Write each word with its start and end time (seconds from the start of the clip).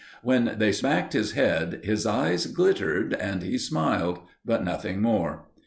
When 0.23 0.55
they 0.57 0.71
smacked 0.71 1.13
his 1.13 1.33
head, 1.33 1.81
his 1.83 2.07
eyes 2.07 2.47
glittered 2.47 3.13
and 3.13 3.43
he 3.43 3.59
smiled, 3.59 4.17
but 4.43 4.65
nothing 4.65 4.99
more. 4.99 5.45